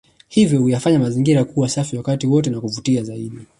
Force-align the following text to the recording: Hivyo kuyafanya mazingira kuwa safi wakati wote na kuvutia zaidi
Hivyo 0.27 0.61
kuyafanya 0.61 0.99
mazingira 0.99 1.43
kuwa 1.45 1.69
safi 1.69 1.97
wakati 1.97 2.27
wote 2.27 2.49
na 2.49 2.61
kuvutia 2.61 3.03
zaidi 3.03 3.39